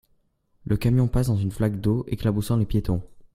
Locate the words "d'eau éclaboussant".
1.79-2.57